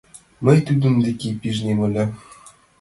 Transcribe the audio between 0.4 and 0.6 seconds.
Мый